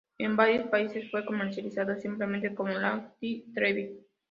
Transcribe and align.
En 0.17 0.35
varios 0.35 0.67
países 0.69 1.11
fue 1.11 1.23
comercializado 1.23 1.95
simplemente 1.95 2.55
como 2.55 2.71
Lancia 2.73 3.43
Trevi. 3.53 3.99